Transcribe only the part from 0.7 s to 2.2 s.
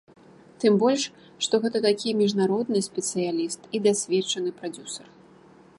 больш, што гэта такі